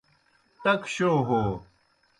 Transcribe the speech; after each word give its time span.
ٹک 0.63 0.81
شو 0.93 1.11
ہو 1.27 1.41